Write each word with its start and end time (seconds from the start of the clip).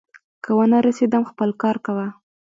که 0.43 0.51
ونه 0.57 0.79
رسېدم، 0.87 1.23
خپل 1.31 1.49
کار 1.61 1.75
کوه. 1.85 2.07